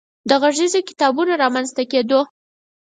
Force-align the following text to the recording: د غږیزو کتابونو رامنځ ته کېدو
د 0.29 0.31
غږیزو 0.41 0.79
کتابونو 0.89 1.31
رامنځ 1.43 1.69
ته 1.75 1.83
کېدو 1.91 2.19